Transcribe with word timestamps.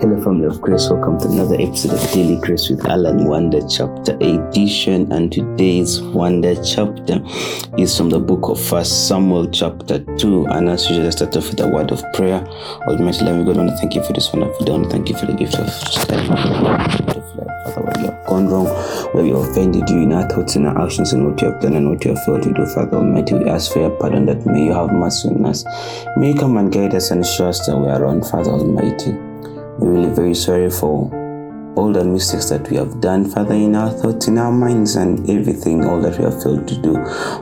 Hello, 0.00 0.20
family 0.22 0.46
of 0.46 0.60
grace. 0.60 0.90
Welcome 0.90 1.20
to 1.20 1.28
another 1.28 1.54
episode 1.54 1.92
of 1.92 2.12
Daily 2.12 2.36
Grace 2.36 2.68
with 2.68 2.84
Allen 2.84 3.26
Wonder 3.26 3.60
Chapter 3.68 4.16
Edition. 4.16 5.10
And 5.12 5.30
today's 5.30 6.00
Wonder 6.02 6.56
Chapter 6.64 7.22
is 7.78 7.96
from 7.96 8.10
the 8.10 8.18
book 8.18 8.48
of 8.48 8.60
First 8.60 9.06
Samuel, 9.06 9.48
Chapter 9.50 10.00
2. 10.16 10.46
And 10.46 10.68
as 10.68 10.90
usual, 10.90 11.06
I 11.06 11.10
start 11.10 11.36
off 11.36 11.48
with 11.48 11.60
a 11.60 11.68
word 11.68 11.92
of 11.92 12.02
prayer. 12.12 12.44
Almighty 12.88 13.24
Loving 13.24 13.44
God, 13.44 13.56
I 13.56 13.60
want 13.60 13.70
to 13.70 13.76
thank 13.76 13.94
you 13.94 14.02
for 14.02 14.12
this 14.12 14.32
wonderful 14.32 14.66
day. 14.66 14.72
I 14.72 14.76
want 14.76 14.90
to 14.90 14.96
thank 14.96 15.08
you 15.08 15.16
for 15.16 15.26
the 15.26 15.32
gift 15.32 15.54
of 15.54 15.70
study. 15.70 16.26
Father, 16.26 17.82
where 17.82 17.94
we 17.96 18.04
have 18.06 18.26
gone 18.26 18.48
wrong, 18.48 18.66
where 19.14 19.22
we 19.22 19.30
have 19.30 19.48
offended 19.48 19.88
you 19.88 20.02
in 20.02 20.12
our 20.12 20.28
thoughts 20.28 20.56
and 20.56 20.66
our 20.66 20.84
actions, 20.84 21.12
and 21.12 21.24
what 21.24 21.40
you 21.40 21.52
have 21.52 21.62
done 21.62 21.74
and 21.74 21.88
what 21.88 22.04
you 22.04 22.14
have 22.14 22.24
failed 22.24 22.42
to 22.42 22.52
do, 22.52 22.66
Father 22.66 22.96
Almighty, 22.96 23.34
we 23.34 23.48
ask 23.48 23.72
for 23.72 23.78
your 23.78 23.90
pardon 23.90 24.26
that 24.26 24.44
may 24.44 24.64
you 24.64 24.72
have 24.72 24.90
mercy 24.90 25.28
on 25.28 25.46
us. 25.46 25.64
May 26.16 26.32
you 26.32 26.38
come 26.38 26.56
and 26.56 26.72
guide 26.72 26.94
us 26.96 27.12
and 27.12 27.24
show 27.24 27.48
us 27.48 27.64
that 27.66 27.78
we 27.78 27.86
are 27.86 28.02
wrong, 28.02 28.22
Father 28.22 28.50
Almighty. 28.50 29.33
We're 29.78 29.92
really 29.92 30.14
very 30.14 30.34
sorry 30.34 30.70
for 30.70 31.10
all 31.76 31.92
the 31.92 32.04
mistakes 32.04 32.48
that 32.50 32.70
we 32.70 32.76
have 32.76 33.00
done, 33.00 33.28
Father, 33.28 33.54
in 33.54 33.74
our 33.74 33.90
thoughts, 33.90 34.28
in 34.28 34.38
our 34.38 34.52
minds, 34.52 34.94
and 34.94 35.28
everything, 35.28 35.84
all 35.84 36.00
that 36.00 36.16
we 36.16 36.24
have 36.24 36.40
failed 36.40 36.68
to 36.68 36.80
do. 36.80 36.92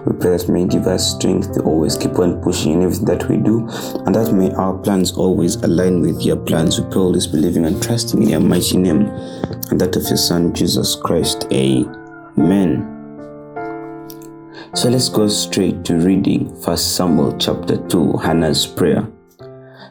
We 0.06 0.18
pray 0.18 0.38
that 0.38 0.48
may 0.48 0.66
give 0.66 0.86
us 0.86 1.14
strength 1.14 1.52
to 1.52 1.62
always 1.62 1.98
keep 1.98 2.18
on 2.18 2.40
pushing 2.40 2.72
in 2.72 2.82
everything 2.82 3.04
that 3.04 3.28
we 3.28 3.36
do, 3.36 3.68
and 4.06 4.14
that 4.14 4.32
may 4.32 4.50
our 4.52 4.78
plans 4.78 5.12
always 5.12 5.56
align 5.56 6.00
with 6.00 6.22
your 6.22 6.38
plans. 6.38 6.80
We 6.80 6.90
pray 6.90 7.00
all 7.00 7.12
this 7.12 7.26
believing 7.26 7.66
and 7.66 7.82
trusting 7.82 8.22
in 8.22 8.30
your 8.30 8.40
mighty 8.40 8.78
name, 8.78 9.02
and 9.70 9.78
that 9.78 9.96
of 9.96 10.04
your 10.04 10.16
Son, 10.16 10.54
Jesus 10.54 10.94
Christ. 10.94 11.46
Amen. 11.52 12.88
So 14.74 14.88
let's 14.88 15.10
go 15.10 15.28
straight 15.28 15.84
to 15.84 15.96
reading 15.96 16.58
First 16.62 16.96
Samuel 16.96 17.36
chapter 17.36 17.76
2, 17.88 18.16
Hannah's 18.16 18.66
prayer. 18.66 19.06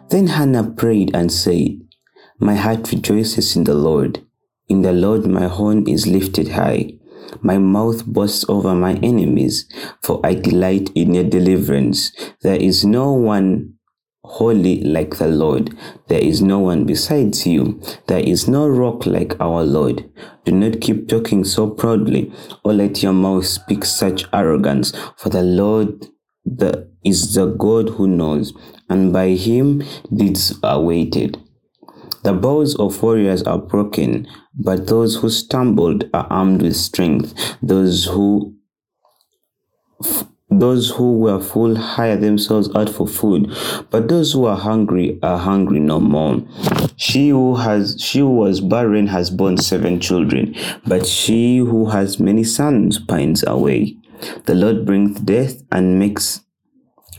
Then 0.10 0.26
Hannah 0.26 0.72
prayed 0.72 1.12
and 1.14 1.32
said, 1.32 1.80
My 2.44 2.56
heart 2.56 2.92
rejoices 2.92 3.56
in 3.56 3.66
the 3.66 3.76
Lord. 3.76 4.26
In 4.68 4.82
the 4.82 4.94
Lord 4.94 5.28
my 5.28 5.48
horn 5.48 5.88
is 5.88 6.08
lifted 6.08 6.48
high. 6.48 6.94
My 7.42 7.60
mouth 7.60 8.04
boasts 8.08 8.44
over 8.50 8.74
my 8.74 8.96
enemies, 8.96 9.70
for 10.02 10.20
I 10.26 10.34
delight 10.34 10.90
in 10.96 11.14
your 11.14 11.24
deliverance. 11.24 12.12
There 12.42 12.56
is 12.56 12.84
no 12.84 13.12
one 13.12 13.76
holy 14.24 14.82
like 14.82 15.18
the 15.18 15.28
Lord. 15.28 15.78
There 16.08 16.20
is 16.20 16.42
no 16.42 16.58
one 16.58 16.86
besides 16.86 17.46
you. 17.46 17.80
There 18.08 18.20
is 18.20 18.48
no 18.48 18.68
rock 18.68 19.06
like 19.06 19.40
our 19.40 19.64
Lord. 19.64 20.10
Do 20.44 20.52
not 20.52 20.82
keep 20.82 21.08
talking 21.08 21.44
so 21.44 21.70
proudly, 21.70 22.34
or 22.64 22.74
let 22.74 23.04
your 23.04 23.14
mouth 23.14 23.46
speak 23.46 23.86
such 23.86 24.26
arrogance, 24.34 24.94
for 25.16 25.30
the 25.30 25.44
Lord 25.44 26.08
the, 26.44 26.90
is 27.06 27.36
the 27.36 27.46
God 27.46 27.90
who 27.90 28.08
knows, 28.08 28.52
and 28.90 29.14
by 29.14 29.30
him 29.30 29.84
deeds 30.12 30.58
are 30.64 30.82
weighted. 30.82 31.38
The 32.24 32.34
bows 32.34 32.76
of 32.76 33.02
warriors 33.02 33.42
are 33.44 33.58
broken, 33.58 34.28
but 34.54 34.88
those 34.88 35.16
who 35.16 35.30
stumbled 35.30 36.10
are 36.14 36.28
armed 36.30 36.62
with 36.62 36.76
strength. 36.76 37.34
Those 37.64 38.06
who 38.06 38.56
those 40.52 40.92
who 40.92 41.18
were 41.18 41.40
full 41.40 41.76
hire 41.78 42.18
themselves 42.18 42.70
out 42.76 42.90
for 42.90 43.08
food, 43.08 43.56
but 43.90 44.10
those 44.10 44.34
who 44.34 44.46
are 44.46 44.58
hungry 44.58 45.18
are 45.24 45.38
hungry 45.38 45.80
no 45.80 46.00
more. 46.00 46.44
She 46.98 47.30
who 47.30 47.56
has 47.56 47.96
she 48.00 48.20
who 48.20 48.36
was 48.36 48.62
barren 48.62 49.08
has 49.08 49.32
borne 49.32 49.58
seven 49.58 50.00
children, 50.00 50.54
but 50.86 51.08
she 51.08 51.58
who 51.58 51.90
has 51.90 52.20
many 52.20 52.44
sons 52.44 53.00
pines 53.00 53.44
away. 53.48 53.96
The 54.46 54.54
Lord 54.54 54.86
brings 54.86 55.20
death 55.22 55.64
and 55.72 55.98
makes 55.98 56.42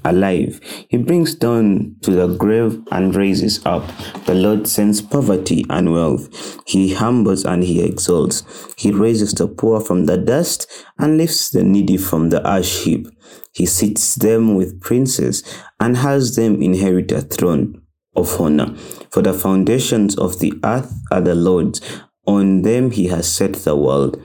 alive. 0.04 0.60
He 0.88 0.96
brings 0.96 1.34
down 1.34 1.96
to 2.02 2.10
the 2.10 2.36
grave 2.36 2.82
and 2.90 3.14
raises 3.14 3.64
up. 3.64 3.86
The 4.26 4.34
Lord 4.34 4.66
sends 4.66 5.00
poverty 5.00 5.64
and 5.70 5.92
wealth. 5.92 6.58
He 6.66 6.94
humbles 6.94 7.44
and 7.44 7.62
he 7.62 7.82
exalts. 7.82 8.44
He 8.76 8.92
raises 8.92 9.32
the 9.32 9.48
poor 9.48 9.80
from 9.80 10.06
the 10.06 10.18
dust 10.18 10.70
and 10.98 11.18
lifts 11.18 11.50
the 11.50 11.62
needy 11.62 11.96
from 11.96 12.30
the 12.30 12.46
ash 12.46 12.84
heap. 12.84 13.06
He 13.52 13.66
seats 13.66 14.14
them 14.14 14.54
with 14.54 14.80
princes 14.80 15.42
and 15.78 15.96
has 15.98 16.36
them 16.36 16.62
inherit 16.62 17.12
a 17.12 17.20
throne 17.20 17.82
of 18.16 18.40
honor. 18.40 18.74
For 19.10 19.22
the 19.22 19.34
foundations 19.34 20.16
of 20.18 20.38
the 20.38 20.54
earth 20.64 20.92
are 21.10 21.20
the 21.20 21.34
Lord's. 21.34 21.80
On 22.26 22.62
them 22.62 22.92
he 22.92 23.08
has 23.08 23.30
set 23.30 23.54
the 23.54 23.74
world. 23.74 24.20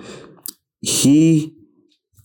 He 0.81 1.56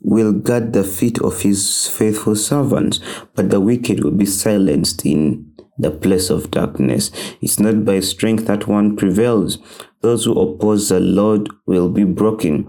will 0.04 0.32
guard 0.32 0.72
the 0.72 0.84
feet 0.84 1.20
of 1.20 1.42
his 1.42 1.88
faithful 1.88 2.36
servants, 2.36 3.00
but 3.34 3.50
the 3.50 3.60
wicked 3.60 4.02
will 4.02 4.10
be 4.10 4.26
silenced 4.26 5.06
in 5.06 5.52
the 5.78 5.90
place 5.90 6.30
of 6.30 6.50
darkness. 6.50 7.10
It's 7.40 7.58
not 7.58 7.84
by 7.84 8.00
strength 8.00 8.46
that 8.46 8.66
one 8.66 8.96
prevails. 8.96 9.58
Those 10.00 10.24
who 10.24 10.38
oppose 10.38 10.88
the 10.88 11.00
Lord 11.00 11.48
will 11.66 11.88
be 11.88 12.04
broken. 12.04 12.68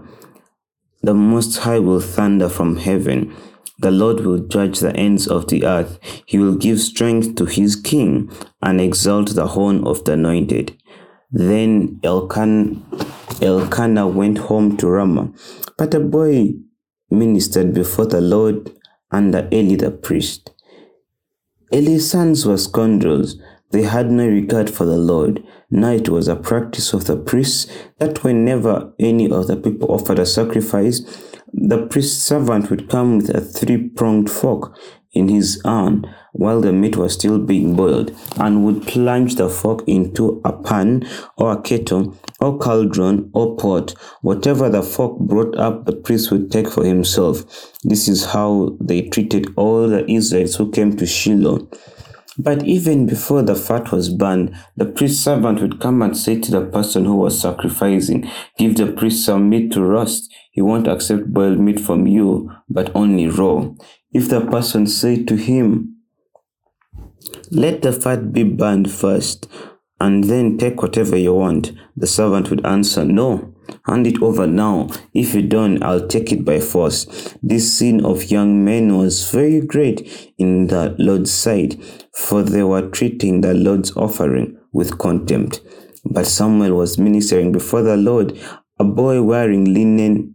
The 1.02 1.14
Most 1.14 1.58
High 1.58 1.80
will 1.80 2.00
thunder 2.00 2.48
from 2.48 2.76
heaven. 2.76 3.34
The 3.78 3.90
Lord 3.90 4.20
will 4.20 4.38
judge 4.38 4.78
the 4.78 4.94
ends 4.96 5.26
of 5.26 5.48
the 5.48 5.64
earth. 5.64 5.98
He 6.26 6.38
will 6.38 6.54
give 6.54 6.80
strength 6.80 7.34
to 7.36 7.44
his 7.44 7.76
king 7.76 8.30
and 8.62 8.80
exalt 8.80 9.34
the 9.34 9.48
horn 9.48 9.84
of 9.84 10.04
the 10.04 10.12
anointed. 10.12 10.78
Then 11.30 11.98
Elkan, 12.02 12.82
Elkanah 13.42 14.06
went 14.06 14.38
home 14.38 14.76
to 14.76 14.86
Ramah, 14.86 15.32
but 15.76 15.92
a 15.92 16.00
boy 16.00 16.54
ministered 17.18 17.72
before 17.72 18.06
the 18.06 18.20
Lord 18.20 18.72
under 19.10 19.48
Eli 19.52 19.76
the 19.76 19.90
priest. 19.90 20.50
Eli's 21.72 22.10
sons 22.10 22.46
were 22.46 22.58
scoundrels. 22.58 23.36
They 23.70 23.82
had 23.82 24.10
no 24.10 24.26
regard 24.28 24.70
for 24.70 24.84
the 24.84 24.96
Lord. 24.96 25.42
Now 25.70 25.90
it 25.90 26.08
was 26.08 26.28
a 26.28 26.36
practice 26.36 26.92
of 26.92 27.06
the 27.06 27.16
priests 27.16 27.70
that 27.98 28.22
whenever 28.22 28.92
any 28.98 29.30
of 29.30 29.46
the 29.46 29.56
people 29.56 29.90
offered 29.90 30.18
a 30.18 30.26
sacrifice, 30.26 31.00
the 31.52 31.86
priest's 31.86 32.22
servant 32.22 32.70
would 32.70 32.88
come 32.88 33.16
with 33.16 33.30
a 33.30 33.40
three 33.40 33.88
pronged 33.88 34.30
fork 34.30 34.76
in 35.12 35.28
his 35.28 35.60
hand 35.64 36.06
while 36.34 36.60
the 36.60 36.72
meat 36.72 36.96
was 36.96 37.14
still 37.14 37.38
being 37.38 37.76
boiled 37.76 38.10
and 38.38 38.64
would 38.64 38.84
plunge 38.86 39.36
the 39.36 39.48
fork 39.48 39.86
into 39.86 40.42
a 40.44 40.52
pan 40.52 41.08
or 41.36 41.52
a 41.52 41.62
kettle 41.62 42.16
or 42.40 42.58
cauldron 42.58 43.30
or 43.32 43.56
pot. 43.56 43.94
Whatever 44.20 44.68
the 44.68 44.82
fork 44.82 45.18
brought 45.20 45.56
up, 45.56 45.86
the 45.86 45.94
priest 45.94 46.32
would 46.32 46.50
take 46.50 46.68
for 46.68 46.84
himself. 46.84 47.72
This 47.84 48.08
is 48.08 48.26
how 48.26 48.76
they 48.80 49.02
treated 49.02 49.46
all 49.56 49.88
the 49.88 50.10
Israelites 50.10 50.56
who 50.56 50.72
came 50.72 50.96
to 50.96 51.06
Shiloh. 51.06 51.68
But 52.36 52.64
even 52.64 53.06
before 53.06 53.42
the 53.42 53.54
fat 53.54 53.92
was 53.92 54.08
burned, 54.08 54.56
the 54.76 54.86
priest's 54.86 55.22
servant 55.22 55.60
would 55.60 55.80
come 55.80 56.02
and 56.02 56.16
say 56.16 56.40
to 56.40 56.50
the 56.50 56.66
person 56.66 57.04
who 57.04 57.14
was 57.14 57.40
sacrificing, 57.40 58.28
Give 58.58 58.76
the 58.76 58.90
priest 58.90 59.24
some 59.24 59.48
meat 59.48 59.70
to 59.72 59.82
roast. 59.84 60.32
He 60.50 60.60
won't 60.60 60.88
accept 60.88 61.32
boiled 61.32 61.60
meat 61.60 61.78
from 61.78 62.08
you, 62.08 62.50
but 62.68 62.90
only 62.96 63.28
raw. 63.28 63.70
If 64.12 64.28
the 64.28 64.40
person 64.40 64.88
said 64.88 65.28
to 65.28 65.36
him, 65.36 65.93
Let 67.50 67.82
the 67.82 67.92
fat 67.92 68.32
be 68.32 68.42
burned 68.42 68.90
first, 68.90 69.48
and 70.00 70.24
then 70.24 70.58
take 70.58 70.82
whatever 70.82 71.16
you 71.16 71.34
want, 71.34 71.72
the 71.96 72.06
servant 72.06 72.50
would 72.50 72.64
answer, 72.66 73.04
No, 73.04 73.54
hand 73.86 74.06
it 74.06 74.22
over 74.22 74.46
now. 74.46 74.88
If 75.12 75.34
you 75.34 75.42
don't, 75.42 75.82
I'll 75.82 76.06
take 76.06 76.32
it 76.32 76.44
by 76.44 76.60
force. 76.60 77.06
This 77.42 77.72
sin 77.78 78.04
of 78.04 78.30
young 78.30 78.64
men 78.64 78.96
was 78.96 79.30
very 79.30 79.60
great 79.60 80.32
in 80.38 80.66
the 80.66 80.94
Lord's 80.98 81.32
sight, 81.32 81.82
for 82.12 82.42
they 82.42 82.62
were 82.62 82.90
treating 82.90 83.40
the 83.40 83.54
Lord's 83.54 83.96
offering 83.96 84.58
with 84.72 84.98
contempt. 84.98 85.60
But 86.04 86.26
Samuel 86.26 86.76
was 86.76 86.98
ministering 86.98 87.52
before 87.52 87.82
the 87.82 87.96
Lord, 87.96 88.38
a 88.78 88.84
boy 88.84 89.22
wearing 89.22 89.72
linen 89.72 90.34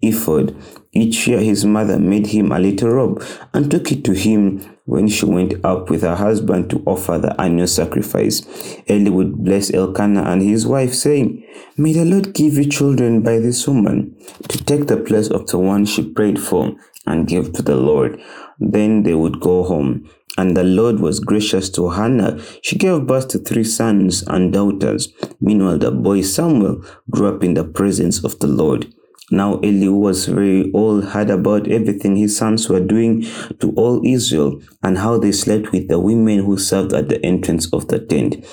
ephod. 0.00 0.54
Each 0.92 1.26
year 1.26 1.40
his 1.40 1.64
mother 1.64 1.98
made 1.98 2.28
him 2.28 2.52
a 2.52 2.58
little 2.58 2.90
robe 2.90 3.24
and 3.52 3.70
took 3.70 3.90
it 3.90 4.04
to 4.04 4.12
him 4.12 4.77
when 4.88 5.06
she 5.06 5.26
went 5.26 5.52
up 5.66 5.90
with 5.90 6.00
her 6.00 6.16
husband 6.16 6.70
to 6.70 6.82
offer 6.86 7.18
the 7.18 7.38
annual 7.38 7.66
sacrifice. 7.66 8.40
Eli 8.88 9.10
would 9.10 9.44
bless 9.44 9.70
Elkanah 9.70 10.22
and 10.22 10.40
his 10.40 10.66
wife, 10.66 10.94
saying, 10.94 11.44
May 11.76 11.92
the 11.92 12.06
Lord 12.06 12.32
give 12.32 12.54
you 12.54 12.64
children 12.64 13.20
by 13.20 13.38
this 13.38 13.68
woman 13.68 14.16
to 14.48 14.64
take 14.64 14.86
the 14.86 14.96
place 14.96 15.28
of 15.28 15.46
the 15.48 15.58
one 15.58 15.84
she 15.84 16.10
prayed 16.10 16.40
for 16.40 16.74
and 17.06 17.28
give 17.28 17.52
to 17.52 17.62
the 17.62 17.76
Lord. 17.76 18.18
Then 18.58 19.02
they 19.02 19.14
would 19.14 19.40
go 19.40 19.62
home. 19.62 20.08
And 20.38 20.56
the 20.56 20.64
Lord 20.64 21.00
was 21.00 21.20
gracious 21.20 21.68
to 21.70 21.90
Hannah. 21.90 22.40
She 22.62 22.78
gave 22.78 23.06
birth 23.06 23.28
to 23.28 23.38
three 23.38 23.64
sons 23.64 24.22
and 24.22 24.54
daughters. 24.54 25.12
Meanwhile, 25.38 25.78
the 25.78 25.90
boy 25.90 26.22
Samuel 26.22 26.82
grew 27.10 27.28
up 27.28 27.44
in 27.44 27.52
the 27.52 27.64
presence 27.64 28.24
of 28.24 28.38
the 28.38 28.46
Lord. 28.46 28.94
Now 29.30 29.60
Eli, 29.62 29.88
was 29.88 30.26
very 30.26 30.72
old, 30.72 31.04
heard 31.04 31.30
about 31.30 31.68
everything 31.68 32.16
his 32.16 32.36
sons 32.36 32.68
were 32.68 32.80
doing 32.80 33.26
to 33.60 33.72
all 33.76 34.00
Israel 34.04 34.60
and 34.82 34.98
how 34.98 35.18
they 35.18 35.32
slept 35.32 35.72
with 35.72 35.88
the 35.88 35.98
women 35.98 36.44
who 36.44 36.56
served 36.56 36.94
at 36.94 37.08
the 37.08 37.24
entrance 37.24 37.70
of 37.72 37.88
the 37.88 37.98
tent. 37.98 38.44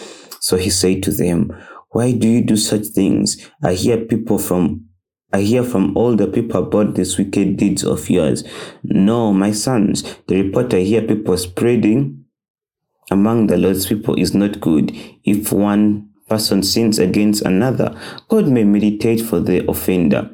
So 0.42 0.58
he 0.58 0.70
said 0.70 1.02
to 1.04 1.12
them, 1.12 1.56
Why 1.92 2.12
do 2.12 2.28
you 2.28 2.42
do 2.42 2.58
such 2.58 2.88
things? 2.88 3.50
I 3.64 3.74
hear 3.74 3.98
people 3.98 4.38
from 4.38 4.86
I 5.34 5.42
hear 5.42 5.64
from 5.64 5.98
all 5.98 6.16
the 6.16 6.28
people 6.28 6.64
about 6.64 6.96
these 6.96 7.18
wicked 7.18 7.58
deeds 7.58 7.84
of 7.84 8.10
yours. 8.10 8.46
No, 8.84 9.34
my 9.34 9.52
sons, 9.52 10.04
the 10.28 10.42
report 10.42 10.74
I 10.74 10.80
hear 10.80 11.02
people 11.02 11.38
spreading 11.38 12.24
among 13.12 13.48
the 13.48 13.58
Lord's 13.58 13.86
people 13.86 14.16
is 14.16 14.34
not 14.34 14.62
good. 14.62 14.96
If 15.26 15.52
one 15.52 16.10
person 16.30 16.64
sins 16.64 17.00
against 17.00 17.42
another, 17.42 18.00
God 18.30 18.48
may 18.48 18.64
meditate 18.64 19.22
for 19.22 19.40
the 19.40 19.70
offender. 19.70 20.30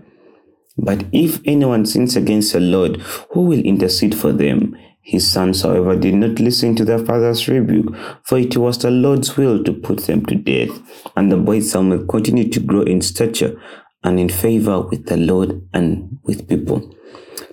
But 0.77 1.06
if 1.12 1.41
anyone 1.45 1.85
sins 1.85 2.15
against 2.15 2.53
the 2.53 2.59
Lord, 2.59 3.01
who 3.31 3.41
will 3.41 3.59
intercede 3.59 4.15
for 4.15 4.31
them? 4.31 4.75
His 5.01 5.29
sons, 5.29 5.63
however, 5.63 5.95
did 5.95 6.13
not 6.13 6.39
listen 6.39 6.75
to 6.75 6.85
their 6.85 7.00
father's 7.00 7.47
rebuke, 7.47 7.95
for 8.23 8.38
it 8.38 8.56
was 8.56 8.77
the 8.77 8.91
Lord's 8.91 9.35
will 9.35 9.63
to 9.63 9.73
put 9.73 10.01
them 10.01 10.25
to 10.27 10.35
death. 10.35 10.79
And 11.15 11.31
the 11.31 11.38
boy 11.38 11.62
Samuel 11.62 12.06
continued 12.06 12.53
to 12.53 12.59
grow 12.59 12.83
in 12.83 13.01
stature 13.01 13.59
and 14.03 14.19
in 14.19 14.29
favor 14.29 14.81
with 14.81 15.07
the 15.07 15.18
Lord 15.18 15.68
and 15.73 16.19
with 16.23 16.47
people. 16.47 16.95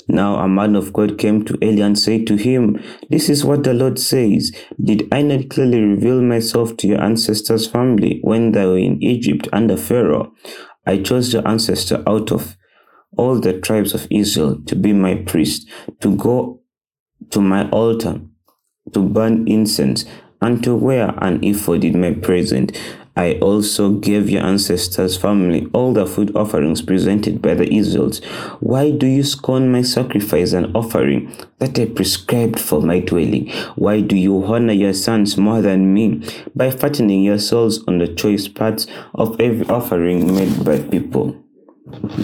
Now 0.08 0.36
a 0.36 0.48
man 0.48 0.76
of 0.76 0.92
God 0.92 1.18
came 1.18 1.44
to 1.46 1.58
Eli 1.62 1.84
and 1.84 1.98
said 1.98 2.26
to 2.28 2.36
him, 2.36 2.82
This 3.10 3.28
is 3.28 3.44
what 3.44 3.64
the 3.64 3.74
Lord 3.74 3.98
says. 3.98 4.52
Did 4.82 5.08
I 5.10 5.22
not 5.22 5.48
clearly 5.48 5.80
reveal 5.80 6.22
myself 6.22 6.76
to 6.78 6.86
your 6.86 7.00
ancestors' 7.02 7.66
family 7.66 8.20
when 8.22 8.52
they 8.52 8.66
were 8.66 8.78
in 8.78 9.02
Egypt 9.02 9.48
under 9.52 9.76
Pharaoh? 9.76 10.32
I 10.86 10.98
chose 10.98 11.32
your 11.32 11.46
ancestor 11.46 12.02
out 12.06 12.30
of 12.30 12.57
all 13.16 13.40
the 13.40 13.60
tribes 13.60 13.94
of 13.94 14.06
Israel 14.10 14.60
to 14.66 14.76
be 14.76 14.92
my 14.92 15.16
priest, 15.16 15.68
to 16.00 16.14
go 16.16 16.60
to 17.30 17.40
my 17.40 17.68
altar, 17.70 18.20
to 18.92 19.00
burn 19.00 19.46
incense, 19.48 20.04
and 20.40 20.62
to 20.62 20.74
wear 20.74 21.14
an 21.18 21.42
ephod 21.42 21.84
in 21.84 22.00
my 22.00 22.12
presence. 22.12 22.78
I 23.16 23.34
also 23.40 23.94
gave 23.94 24.30
your 24.30 24.44
ancestors' 24.44 25.16
family 25.16 25.68
all 25.72 25.92
the 25.92 26.06
food 26.06 26.36
offerings 26.36 26.82
presented 26.82 27.42
by 27.42 27.54
the 27.54 27.68
Israelites. 27.74 28.24
Why 28.60 28.92
do 28.92 29.08
you 29.08 29.24
scorn 29.24 29.72
my 29.72 29.82
sacrifice 29.82 30.52
and 30.52 30.74
offering 30.76 31.34
that 31.58 31.76
I 31.80 31.86
prescribed 31.86 32.60
for 32.60 32.80
my 32.80 33.00
dwelling? 33.00 33.50
Why 33.74 34.02
do 34.02 34.14
you 34.14 34.44
honor 34.44 34.72
your 34.72 34.92
sons 34.92 35.36
more 35.36 35.60
than 35.60 35.92
me 35.92 36.22
by 36.54 36.70
fattening 36.70 37.24
yourselves 37.24 37.82
on 37.88 37.98
the 37.98 38.06
choice 38.06 38.46
parts 38.46 38.86
of 39.16 39.40
every 39.40 39.66
offering 39.66 40.32
made 40.32 40.64
by 40.64 40.78
people? 40.78 41.42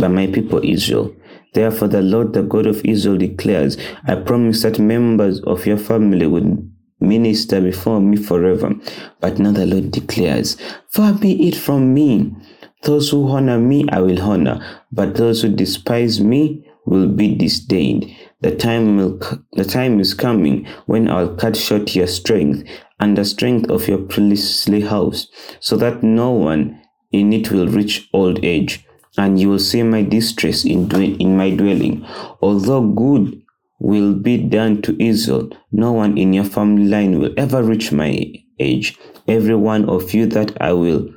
By 0.01 0.09
my 0.09 0.27
people 0.27 0.61
Israel. 0.63 1.15
Therefore, 1.53 1.89
the 1.89 2.03
Lord, 2.03 2.33
the 2.33 2.43
God 2.43 2.67
of 2.67 2.85
Israel, 2.85 3.17
declares, 3.17 3.77
I 4.07 4.17
promise 4.17 4.63
that 4.63 4.79
members 4.79 5.41
of 5.43 5.67
your 5.67 5.79
family 5.79 6.27
would 6.27 6.71
minister 7.01 7.61
before 7.61 8.01
me 8.01 8.17
forever. 8.17 8.75
But 9.21 9.39
now 9.39 9.53
the 9.53 9.67
Lord 9.67 9.91
declares, 9.91 10.57
Far 10.91 11.15
be 11.15 11.49
it 11.49 11.55
from 11.55 11.95
me. 11.95 12.35
Those 12.83 13.11
who 13.11 13.29
honor 13.29 13.59
me, 13.59 13.87
I 13.91 14.01
will 14.01 14.21
honor, 14.21 14.61
but 14.93 15.15
those 15.15 15.43
who 15.43 15.49
despise 15.49 16.21
me 16.21 16.69
will 16.85 17.09
be 17.09 17.35
disdained. 17.35 18.15
The 18.41 18.55
time 18.55 18.99
will, 18.99 19.19
the 19.53 19.65
time 19.65 20.01
is 20.01 20.13
coming 20.13 20.67
when 20.85 21.09
I'll 21.09 21.35
cut 21.35 21.57
short 21.57 21.95
your 21.95 22.07
strength 22.07 22.69
and 23.01 23.17
the 23.17 23.25
strength 23.25 23.71
of 23.71 23.89
your 23.89 23.99
priestly 23.99 24.83
house, 24.83 25.29
so 25.61 25.77
that 25.79 26.03
no 26.03 26.31
one 26.31 26.81
in 27.11 27.33
it 27.33 27.51
will 27.51 27.69
reach 27.69 28.09
old 28.13 28.45
age, 28.45 28.85
and 29.17 29.41
you 29.41 29.49
will 29.49 29.59
see 29.59 29.83
my 29.83 30.03
distress 30.03 30.65
in, 30.65 30.91
in 31.21 31.37
my 31.37 31.51
dwelling. 31.51 32.05
Although 32.43 32.89
good 32.89 33.43
will 33.79 34.15
be 34.15 34.39
done 34.39 34.83
to 34.83 35.03
Israel. 35.03 35.51
No 35.73 35.93
one 35.93 36.17
in 36.17 36.33
your 36.33 36.45
family 36.45 36.87
line 36.87 37.21
will 37.21 37.35
ever 37.37 37.63
reach 37.63 37.93
my 37.93 38.33
age. 38.59 38.99
Every 39.29 39.57
one 39.57 39.89
of 39.89 40.15
you 40.15 40.27
that 40.27 40.61
I 40.61 40.73
will 40.73 41.13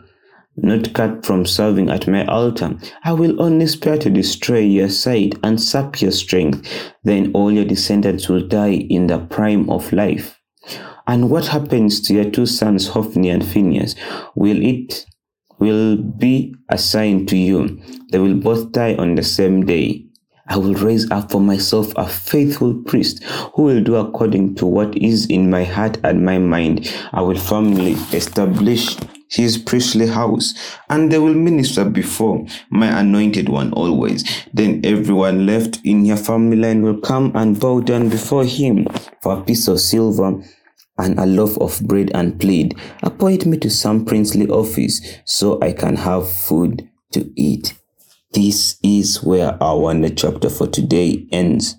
not 0.58 0.94
cut 0.94 1.26
from 1.26 1.46
serving 1.46 1.90
at 1.90 2.08
my 2.08 2.26
altar. 2.26 2.78
I 3.04 3.14
will 3.14 3.42
only 3.42 3.68
spare 3.68 3.98
to 4.00 4.10
destroy 4.10 4.60
your 4.60 4.90
sight 4.90 5.36
and 5.44 5.62
sap 5.62 6.02
your 6.02 6.12
strength. 6.12 6.68
Then 7.04 7.32
all 7.34 7.52
your 7.52 7.66
descendants 7.66 8.28
will 8.28 8.48
die 8.48 8.74
in 8.90 9.08
the 9.08 9.20
prime 9.20 9.70
of 9.70 9.94
life. 9.94 10.40
And 11.06 11.30
what 11.30 11.48
happens 11.48 12.02
to 12.02 12.14
your 12.14 12.30
two 12.30 12.46
sons, 12.46 12.90
Hophni 12.90 13.30
and 13.30 13.48
Phinehas? 13.48 13.96
Will 14.36 14.62
it 14.62 15.06
will 15.60 15.98
be 15.98 16.56
assigned 16.70 17.28
to 17.30 17.38
you? 17.38 17.82
They 18.12 18.20
will 18.20 18.36
both 18.36 18.72
die 18.72 18.96
on 18.96 19.16
the 19.16 19.24
same 19.24 19.66
day. 19.66 20.06
I 20.50 20.58
will 20.58 20.76
raise 20.76 21.10
up 21.12 21.32
for 21.32 21.42
myself 21.42 21.92
a 21.98 22.08
faithful 22.08 22.74
priest 22.84 23.24
who 23.54 23.64
will 23.64 23.84
do 23.84 23.96
according 23.96 24.56
to 24.56 24.66
what 24.66 24.98
is 24.98 25.26
in 25.26 25.50
my 25.50 25.66
heart 25.66 25.98
and 26.04 26.26
my 26.26 26.38
mind. 26.38 26.94
I 27.12 27.22
will 27.22 27.38
firmly 27.38 27.94
establish 28.14 28.96
his 29.30 29.58
priestly 29.58 30.08
house, 30.08 30.54
and 30.90 31.12
they 31.12 31.20
will 31.20 31.34
minister 31.34 31.84
before 31.84 32.46
my 32.70 33.00
anointed 33.00 33.50
one 33.50 33.74
always. 33.74 34.24
Then 34.54 34.82
everyone 34.86 35.46
left 35.46 35.82
in 35.84 36.06
your 36.06 36.16
family 36.16 36.56
line 36.56 36.82
will 36.82 37.02
come 37.02 37.34
and 37.36 37.60
bow 37.60 37.82
down 37.82 38.08
before 38.08 38.46
him 38.46 38.88
for 39.22 39.38
a 39.38 39.44
piece 39.44 39.68
of 39.68 39.82
silver 39.82 40.42
and 40.98 41.20
a 41.20 41.26
loaf 41.26 41.58
of 41.60 41.80
bread 41.82 42.12
and 42.14 42.40
plead. 42.40 42.76
Appoint 43.04 43.46
me 43.46 43.58
to 43.58 43.70
some 43.70 44.06
princely 44.06 44.48
office 44.48 45.02
so 45.26 45.60
I 45.62 45.74
can 45.74 45.96
have 45.96 46.30
food 46.30 46.90
to 47.12 47.32
eat. 47.36 47.74
This 48.34 48.78
is 48.84 49.24
where 49.24 49.62
our 49.62 49.80
wonder 49.80 50.10
chapter 50.10 50.50
for 50.50 50.68
today 50.68 51.28
ends. 51.32 51.76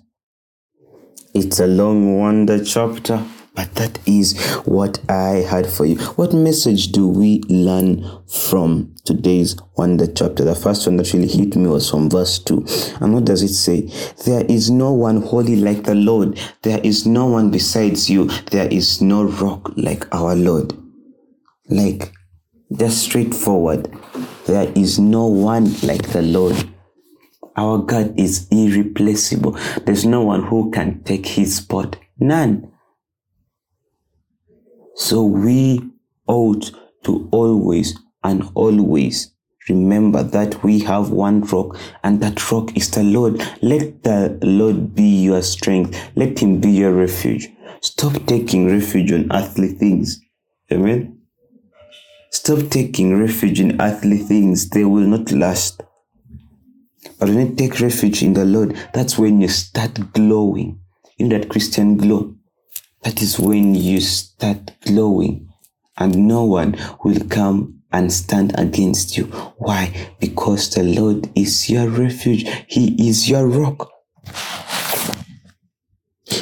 It's 1.33 1.59
a 1.59 1.67
long 1.67 2.17
wonder 2.19 2.63
chapter, 2.63 3.23
but 3.59 3.75
that 3.75 3.99
is 4.07 4.39
what 4.63 5.01
I 5.09 5.43
had 5.49 5.67
for 5.67 5.85
you. 5.85 5.97
What 6.15 6.31
message 6.31 6.93
do 6.93 7.05
we 7.05 7.41
learn 7.49 8.09
from 8.25 8.95
today's 9.03 9.57
wonder 9.75 10.07
chapter? 10.07 10.45
The 10.45 10.55
first 10.55 10.87
one 10.87 10.95
that 10.95 11.11
really 11.11 11.27
hit 11.27 11.57
me 11.57 11.67
was 11.67 11.89
from 11.89 12.09
verse 12.09 12.39
2. 12.39 12.65
And 13.01 13.13
what 13.13 13.25
does 13.25 13.43
it 13.43 13.53
say? 13.53 13.91
There 14.25 14.45
is 14.45 14.71
no 14.71 14.93
one 14.93 15.21
holy 15.21 15.57
like 15.57 15.83
the 15.83 15.93
Lord. 15.93 16.39
There 16.61 16.79
is 16.85 17.05
no 17.05 17.25
one 17.25 17.51
besides 17.51 18.09
you. 18.09 18.27
There 18.51 18.69
is 18.69 19.01
no 19.01 19.25
rock 19.25 19.73
like 19.75 20.07
our 20.15 20.37
Lord. 20.37 20.71
Like, 21.67 22.13
just 22.77 22.99
straightforward. 22.99 23.93
There 24.45 24.71
is 24.73 24.99
no 24.99 25.25
one 25.25 25.65
like 25.81 26.07
the 26.13 26.21
Lord. 26.21 26.55
Our 27.57 27.79
God 27.79 28.17
is 28.17 28.47
irreplaceable. 28.51 29.59
There's 29.85 30.05
no 30.05 30.21
one 30.21 30.43
who 30.43 30.71
can 30.71 31.03
take 31.03 31.25
his 31.25 31.57
spot. 31.57 31.97
None. 32.21 32.71
So 34.99 35.23
we 35.23 35.81
ought 36.27 36.71
to 37.05 37.29
always 37.31 37.97
and 38.25 38.43
always 38.53 39.33
remember 39.69 40.23
that 40.23 40.61
we 40.61 40.79
have 40.79 41.09
one 41.11 41.39
rock 41.41 41.77
and 42.03 42.19
that 42.21 42.51
rock 42.51 42.75
is 42.75 42.91
the 42.91 43.03
Lord. 43.03 43.41
Let 43.61 44.03
the 44.03 44.37
Lord 44.43 44.93
be 44.93 45.23
your 45.23 45.41
strength. 45.41 45.97
Let 46.17 46.39
him 46.39 46.59
be 46.59 46.71
your 46.71 46.93
refuge. 46.93 47.47
Stop 47.81 48.25
taking 48.25 48.67
refuge 48.67 49.13
on 49.13 49.31
earthly 49.31 49.69
things. 49.69 50.19
Amen. 50.69 51.21
Stop 52.31 52.69
taking 52.69 53.17
refuge 53.17 53.61
in 53.61 53.81
earthly 53.81 54.17
things, 54.17 54.69
they 54.69 54.83
will 54.83 55.07
not 55.07 55.31
last. 55.31 55.81
But 57.17 57.29
when 57.29 57.51
you 57.51 57.55
take 57.55 57.79
refuge 57.79 58.21
in 58.21 58.33
the 58.33 58.43
Lord, 58.43 58.77
that's 58.93 59.17
when 59.17 59.39
you 59.39 59.47
start 59.47 60.11
glowing. 60.11 60.81
In 61.17 61.29
that 61.29 61.49
Christian 61.49 61.97
glow, 61.97 62.35
that 63.03 63.21
is 63.21 63.39
when 63.39 63.75
you 63.75 64.01
start 64.01 64.71
glowing, 64.85 65.49
and 65.97 66.27
no 66.27 66.43
one 66.43 66.77
will 67.03 67.19
come 67.29 67.81
and 67.91 68.11
stand 68.11 68.57
against 68.59 69.17
you. 69.17 69.25
Why? 69.57 70.11
Because 70.19 70.69
the 70.69 70.83
Lord 70.83 71.29
is 71.35 71.69
your 71.69 71.87
refuge, 71.87 72.45
He 72.67 73.09
is 73.09 73.29
your 73.29 73.47
rock. 73.47 73.89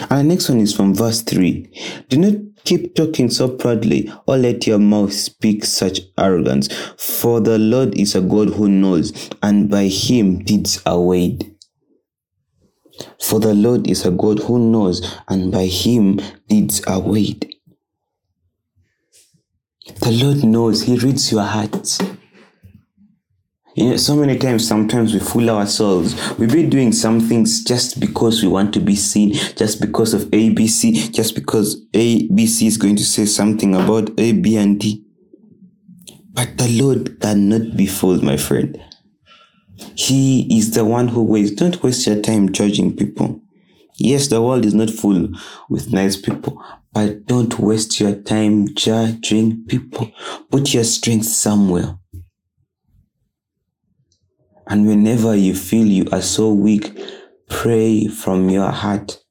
Our 0.10 0.24
next 0.24 0.50
one 0.50 0.60
is 0.60 0.74
from 0.74 0.94
verse 0.94 1.22
3. 1.22 2.06
Do 2.10 2.18
not 2.18 2.34
keep 2.64 2.96
talking 2.96 3.30
so 3.30 3.50
proudly, 3.50 4.12
or 4.26 4.38
let 4.38 4.68
your 4.68 4.80
mouth 4.80 5.14
speak 5.14 5.66
such 5.66 6.02
arrogance. 6.18 6.70
For 6.98 7.40
the 7.40 7.58
Lord 7.58 7.96
is 7.98 8.16
a 8.16 8.22
God 8.22 8.50
who 8.50 8.68
knows, 8.70 9.30
and 9.42 9.70
by 9.70 9.88
him 9.88 10.40
deeds 10.44 10.82
are 10.86 11.00
weighed. 11.00 11.57
For 13.22 13.40
the 13.40 13.54
Lord 13.54 13.88
is 13.88 14.06
a 14.06 14.12
God 14.12 14.40
who 14.40 14.60
knows, 14.60 15.16
and 15.28 15.52
by 15.52 15.66
him 15.66 16.20
deeds 16.48 16.84
are 16.86 17.00
weighed. 17.00 17.54
The 20.02 20.12
Lord 20.12 20.44
knows, 20.44 20.84
He 20.84 20.98
reads 20.98 21.32
your 21.32 21.44
heart. 21.44 21.98
You 23.76 23.92
know, 23.92 23.98
so 23.98 24.16
many 24.16 24.38
times, 24.38 24.68
sometimes 24.68 25.14
we 25.14 25.20
fool 25.20 25.50
ourselves. 25.50 26.16
We 26.38 26.48
be 26.48 26.68
doing 26.68 26.92
some 26.92 27.20
things 27.20 27.64
just 27.64 28.00
because 28.00 28.42
we 28.42 28.50
want 28.50 28.74
to 28.74 28.80
be 28.80 28.96
seen, 28.96 29.34
just 29.34 29.80
because 29.80 30.14
of 30.14 30.24
ABC, 30.32 31.14
just 31.14 31.36
because 31.36 31.86
ABC 31.92 32.68
is 32.68 32.78
going 32.78 32.96
to 32.96 33.06
say 33.06 33.26
something 33.26 33.76
about 33.76 34.10
A, 34.20 34.34
B, 34.34 34.58
and 34.58 34.80
D. 34.80 35.04
But 36.34 36.58
the 36.58 36.70
Lord 36.82 37.20
cannot 37.20 37.78
be 37.78 37.86
fooled, 37.86 38.24
my 38.24 38.38
friend. 38.38 38.82
He 39.96 40.58
is 40.58 40.72
the 40.72 40.86
one 40.86 41.08
who 41.08 41.24
waits. 41.24 41.52
Don't 41.52 41.82
waste 41.84 42.08
your 42.08 42.22
time 42.22 42.52
judging 42.52 42.96
people. 42.96 43.42
Yes, 43.98 44.28
the 44.28 44.42
world 44.42 44.66
is 44.66 44.74
not 44.74 44.90
full 44.90 45.30
with 45.70 45.92
nice 45.92 46.16
people, 46.16 46.62
but 46.94 47.26
don't 47.26 47.58
waste 47.60 48.00
your 48.00 48.16
time 48.16 48.74
judging 48.76 49.66
people. 49.66 50.12
Put 50.52 50.74
your 50.74 50.84
strength 50.84 51.26
somewhere. 51.26 51.98
And 54.68 54.88
whenever 54.88 55.36
you 55.36 55.56
feel 55.56 55.88
you 55.88 56.08
are 56.12 56.22
so 56.22 56.52
weak, 56.52 56.92
pray 57.50 58.08
from 58.08 58.50
your 58.50 58.70
heart. 58.70 59.24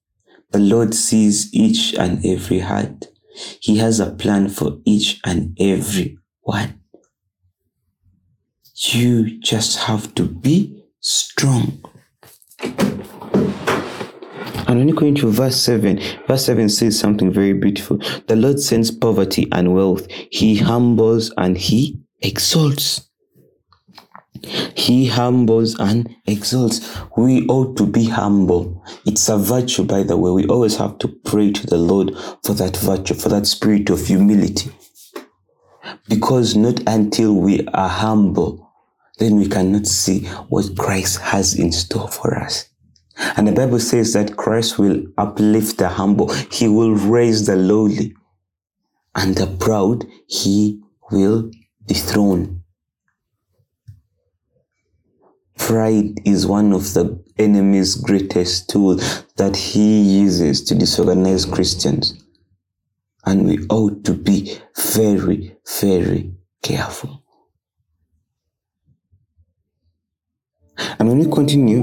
The 0.51 0.59
Lord 0.59 0.95
sees 0.95 1.53
each 1.55 1.95
and 1.95 2.25
every 2.25 2.61
heart. 2.61 3.07
He 3.61 3.77
has 3.79 4.01
a 4.01 4.11
plan 4.13 4.49
for 4.49 4.79
each 4.85 5.21
and 5.25 5.57
every 5.61 6.19
one. 6.41 6.81
You 8.79 9.39
just 9.41 9.79
have 9.79 10.15
to 10.17 10.25
be 10.25 10.85
strong. 11.01 11.83
And 14.69 14.79
when 14.79 14.89
you 14.89 14.95
go 14.95 15.07
into 15.07 15.31
verse 15.31 15.57
7, 15.57 15.99
verse 16.29 16.45
7 16.45 16.69
says 16.69 16.99
something 16.99 17.33
very 17.33 17.55
beautiful. 17.55 17.97
The 18.27 18.37
Lord 18.37 18.61
sends 18.61 18.91
poverty 18.91 19.49
and 19.51 19.75
wealth, 19.75 20.07
He 20.11 20.57
humbles 20.57 21.33
and 21.39 21.57
He 21.57 22.03
exalts. 22.21 23.09
He 24.77 25.07
humbles 25.07 25.81
and 25.81 26.15
exalts. 26.27 26.99
We 27.17 27.47
ought 27.47 27.79
to 27.79 27.87
be 27.87 28.05
humble. 28.05 28.85
It's 29.07 29.31
a 29.31 29.39
virtue, 29.39 29.85
by 29.85 30.03
the 30.03 30.19
way. 30.19 30.31
We 30.33 30.47
always 30.49 30.77
have 30.77 30.99
to 30.99 31.09
pray 31.09 31.51
to 31.51 31.67
the 31.67 31.79
Lord 31.79 32.15
for 32.45 32.53
that 32.53 32.77
virtue, 32.77 33.15
for 33.15 33.31
that 33.31 33.47
spirit 33.47 33.89
of 33.89 34.07
humility. 34.07 34.71
Because 36.09 36.55
not 36.55 36.83
until 36.87 37.35
we 37.35 37.67
are 37.69 37.89
humble, 37.89 38.66
then 39.19 39.37
we 39.37 39.49
cannot 39.49 39.87
see 39.87 40.27
what 40.49 40.77
Christ 40.77 41.21
has 41.21 41.59
in 41.59 41.73
store 41.73 42.09
for 42.09 42.37
us. 42.37 42.69
And 43.37 43.49
the 43.49 43.53
Bible 43.53 43.81
says 43.81 44.13
that 44.13 44.37
Christ 44.37 44.79
will 44.79 45.03
uplift 45.17 45.79
the 45.79 45.89
humble, 45.89 46.33
He 46.53 46.69
will 46.69 46.95
raise 46.95 47.47
the 47.47 47.57
lowly, 47.57 48.15
and 49.15 49.35
the 49.35 49.47
proud 49.47 50.05
He 50.27 50.83
will 51.11 51.51
dethrone. 51.87 52.63
Pride 55.57 56.21
is 56.25 56.47
one 56.47 56.73
of 56.73 56.93
the 56.93 57.19
enemy's 57.39 57.95
greatest 57.95 58.69
tools 58.69 59.25
that 59.37 59.57
he 59.57 60.01
uses 60.21 60.63
to 60.65 60.75
disorganize 60.75 61.45
Christians. 61.45 62.15
And 63.25 63.47
we 63.47 63.67
ought 63.69 64.05
to 64.05 64.15
be 64.15 64.59
very, 64.77 65.57
very 65.81 66.33
careful. 66.63 67.25
And 70.99 71.09
when 71.09 71.19
we 71.19 71.27
continue 71.27 71.83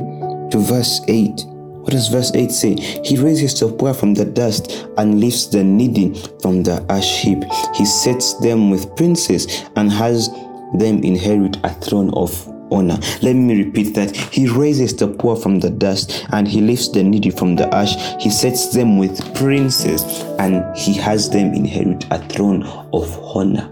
to 0.51 0.57
verse 0.59 1.01
8, 1.07 1.45
what 1.83 1.91
does 1.91 2.07
verse 2.07 2.31
8 2.33 2.49
say? 2.49 2.75
He 3.03 3.17
raises 3.17 3.59
the 3.59 3.67
poor 3.67 3.93
from 3.93 4.13
the 4.13 4.23
dust 4.23 4.87
and 4.97 5.19
lifts 5.19 5.47
the 5.47 5.63
needy 5.63 6.13
from 6.41 6.63
the 6.63 6.85
ash 6.89 7.21
heap. 7.21 7.43
He 7.75 7.85
sets 7.85 8.35
them 8.35 8.69
with 8.69 8.95
princes 8.95 9.65
and 9.75 9.91
has 9.91 10.29
them 10.75 11.03
inherit 11.03 11.57
a 11.65 11.69
throne 11.69 12.13
of 12.13 12.47
honor. 12.71 12.97
Let 13.21 13.33
me 13.33 13.63
repeat 13.63 13.93
that. 13.95 14.15
He 14.15 14.47
raises 14.47 14.95
the 14.95 15.07
poor 15.07 15.35
from 15.35 15.59
the 15.59 15.69
dust 15.69 16.25
and 16.31 16.47
he 16.47 16.61
lifts 16.61 16.89
the 16.89 17.03
needy 17.03 17.29
from 17.29 17.55
the 17.55 17.73
ash. 17.73 17.95
He 18.21 18.29
sets 18.29 18.73
them 18.73 18.97
with 18.97 19.35
princes 19.35 20.03
and 20.39 20.63
he 20.77 20.93
has 20.93 21.29
them 21.29 21.53
inherit 21.53 22.05
a 22.11 22.19
throne 22.29 22.63
of 22.93 23.11
honor. 23.35 23.69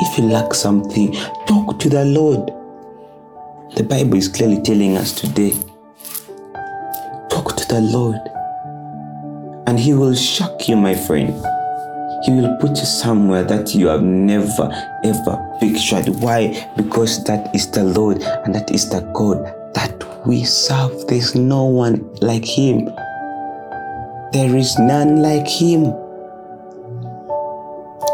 If 0.00 0.18
you 0.18 0.24
lack 0.24 0.54
something, 0.54 1.12
talk 1.46 1.78
to 1.80 1.88
the 1.88 2.04
Lord. 2.04 2.50
The 3.76 3.82
Bible 3.82 4.14
is 4.14 4.28
clearly 4.28 4.62
telling 4.62 4.96
us 4.96 5.10
today 5.10 5.50
talk 7.28 7.56
to 7.56 7.66
the 7.68 7.80
Lord 7.80 8.20
and 9.66 9.80
He 9.80 9.94
will 9.94 10.14
shock 10.14 10.68
you, 10.68 10.76
my 10.76 10.94
friend. 10.94 11.34
He 12.24 12.30
will 12.30 12.56
put 12.60 12.78
you 12.78 12.84
somewhere 12.84 13.42
that 13.42 13.74
you 13.74 13.88
have 13.88 14.04
never 14.04 14.70
ever 15.02 15.56
pictured. 15.58 16.06
Why? 16.20 16.70
Because 16.76 17.24
that 17.24 17.52
is 17.52 17.68
the 17.72 17.82
Lord 17.82 18.22
and 18.22 18.54
that 18.54 18.70
is 18.70 18.88
the 18.90 19.00
God 19.12 19.42
that 19.74 20.24
we 20.24 20.44
serve. 20.44 21.08
There's 21.08 21.34
no 21.34 21.64
one 21.64 22.14
like 22.20 22.44
Him. 22.44 22.84
There 24.32 24.54
is 24.54 24.78
none 24.78 25.20
like 25.20 25.48
Him. 25.48 25.86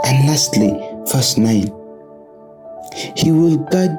And 0.07 0.27
lastly, 0.27 0.73
verse 1.13 1.37
9 1.37 1.71
He 3.15 3.31
will 3.31 3.59
guard 3.59 3.99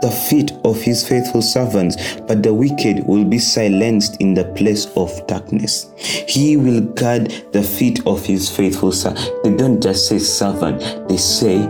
the 0.00 0.10
feet 0.10 0.52
of 0.64 0.80
his 0.80 1.06
faithful 1.06 1.42
servants, 1.42 1.96
but 2.26 2.42
the 2.42 2.52
wicked 2.52 3.06
will 3.06 3.24
be 3.24 3.38
silenced 3.38 4.20
in 4.20 4.34
the 4.34 4.44
place 4.54 4.86
of 4.96 5.26
darkness. 5.26 5.92
He 5.96 6.56
will 6.56 6.80
guard 6.80 7.30
the 7.52 7.62
feet 7.62 8.06
of 8.06 8.24
his 8.24 8.48
faithful 8.48 8.92
servants. 8.92 9.30
They 9.44 9.54
don't 9.56 9.82
just 9.82 10.08
say 10.08 10.18
servant, 10.18 10.80
they 11.08 11.16
say 11.16 11.60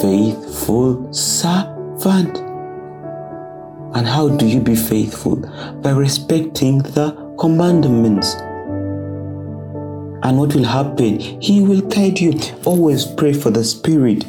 faithful 0.00 1.12
servant. 1.12 2.38
And 3.94 4.06
how 4.06 4.28
do 4.28 4.46
you 4.46 4.60
be 4.60 4.76
faithful? 4.76 5.36
By 5.82 5.90
respecting 5.90 6.78
the 6.78 7.12
commandments. 7.38 8.34
And 10.22 10.36
what 10.36 10.54
will 10.54 10.64
happen? 10.64 11.20
He 11.40 11.62
will 11.62 11.80
guide 11.80 12.20
you. 12.20 12.38
Always 12.66 13.06
pray 13.06 13.32
for 13.32 13.50
the 13.50 13.64
Spirit 13.64 14.24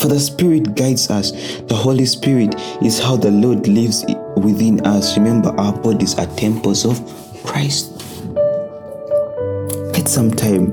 for 0.00 0.08
the 0.08 0.18
Spirit 0.18 0.74
guides 0.74 1.10
us. 1.10 1.32
The 1.62 1.74
Holy 1.76 2.06
Spirit 2.06 2.54
is 2.82 2.98
how 2.98 3.16
the 3.16 3.30
Lord 3.30 3.68
lives 3.68 4.04
within 4.36 4.84
us. 4.86 5.16
Remember, 5.18 5.50
our 5.60 5.72
bodies 5.72 6.18
are 6.18 6.26
temples 6.36 6.86
of 6.86 6.98
Christ. 7.44 7.98
Get 9.92 10.08
some 10.08 10.30
time. 10.30 10.72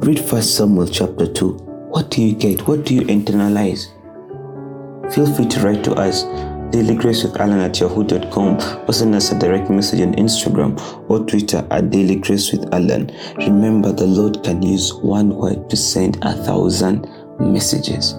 Read 0.00 0.20
First 0.20 0.56
Samuel 0.56 0.86
chapter 0.86 1.26
2. 1.26 1.52
What 1.90 2.10
do 2.10 2.22
you 2.22 2.34
get? 2.34 2.68
What 2.68 2.84
do 2.84 2.94
you 2.94 3.02
internalize? 3.02 3.88
Feel 5.12 5.26
free 5.34 5.46
to 5.46 5.60
write 5.60 5.82
to 5.84 5.94
us 5.94 6.22
dailygracewithallen 6.70 7.64
at 7.64 7.80
yahoo.com 7.80 8.56
or 8.86 8.92
send 8.92 9.12
us 9.16 9.32
a 9.32 9.38
direct 9.40 9.68
message 9.70 10.00
on 10.00 10.14
Instagram 10.14 10.78
or 11.10 11.18
Twitter 11.26 11.66
at 11.72 11.90
dailygracewithallen. 11.90 13.10
Remember, 13.38 13.90
the 13.90 14.06
Lord 14.06 14.44
can 14.44 14.62
use 14.62 14.94
one 14.94 15.34
word 15.34 15.68
to 15.68 15.76
send 15.76 16.18
a 16.22 16.32
thousand 16.44 17.08
messages. 17.40 18.14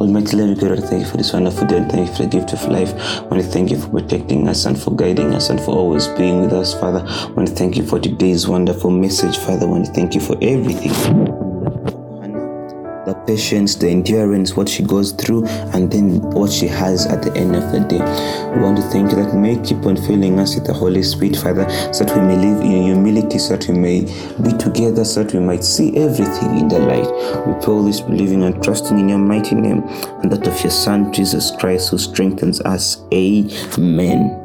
Almighty 0.00 0.34
Lord, 0.34 0.58
God, 0.58 0.72
I 0.72 0.80
thank 0.80 1.04
you 1.04 1.10
for 1.10 1.18
this 1.18 1.34
wonderful 1.34 1.66
day 1.66 1.76
and 1.76 1.92
thank 1.92 2.08
you 2.08 2.14
for 2.16 2.22
the 2.22 2.28
gift 2.30 2.54
of 2.54 2.64
life. 2.68 2.94
I 2.94 3.20
want 3.24 3.42
to 3.42 3.48
thank 3.48 3.70
you 3.70 3.78
for 3.78 3.88
protecting 3.90 4.48
us 4.48 4.64
and 4.64 4.80
for 4.80 4.96
guiding 4.96 5.34
us 5.34 5.50
and 5.50 5.60
for 5.60 5.76
always 5.76 6.06
being 6.08 6.40
with 6.40 6.54
us, 6.54 6.72
Father. 6.72 7.04
I 7.06 7.26
want 7.32 7.48
to 7.48 7.54
thank 7.54 7.76
you 7.76 7.82
for 7.82 8.00
today's 8.00 8.48
wonderful 8.48 8.90
message, 8.90 9.36
Father. 9.36 9.66
I 9.66 9.68
want 9.68 9.84
to 9.86 9.92
thank 9.92 10.14
you 10.14 10.22
for 10.22 10.38
everything 10.40 11.49
patience, 13.30 13.76
the 13.76 13.88
endurance, 13.88 14.56
what 14.56 14.68
she 14.68 14.82
goes 14.82 15.12
through, 15.12 15.46
and 15.46 15.90
then 15.92 16.20
what 16.32 16.50
she 16.50 16.66
has 16.66 17.06
at 17.06 17.22
the 17.22 17.32
end 17.36 17.54
of 17.54 17.70
the 17.70 17.78
day. 17.78 18.02
We 18.56 18.60
want 18.60 18.76
to 18.78 18.82
thank 18.82 19.10
you 19.10 19.16
that 19.22 19.36
may 19.36 19.56
keep 19.62 19.86
on 19.86 19.96
filling 19.96 20.40
us 20.40 20.56
with 20.56 20.66
the 20.66 20.72
Holy 20.72 21.04
Spirit, 21.04 21.36
Father, 21.36 21.68
so 21.92 22.04
that 22.04 22.16
we 22.16 22.26
may 22.26 22.36
live 22.36 22.60
in 22.60 22.82
humility, 22.82 23.38
so 23.38 23.56
that 23.56 23.68
we 23.68 23.78
may 23.78 24.00
be 24.42 24.50
together, 24.58 25.04
so 25.04 25.22
that 25.22 25.32
we 25.32 25.38
might 25.38 25.62
see 25.62 25.96
everything 25.96 26.58
in 26.58 26.66
the 26.66 26.80
light. 26.80 27.06
We 27.46 27.52
pray 27.62 27.72
all 27.72 27.84
this 27.84 28.00
believing 28.00 28.42
and 28.42 28.60
trusting 28.64 28.98
in 28.98 29.08
your 29.08 29.18
mighty 29.18 29.54
name 29.54 29.84
and 30.22 30.32
that 30.32 30.48
of 30.48 30.60
your 30.60 30.72
Son, 30.72 31.12
Jesus 31.12 31.52
Christ, 31.52 31.90
who 31.90 31.98
strengthens 31.98 32.60
us. 32.62 33.00
Amen. 33.14 34.39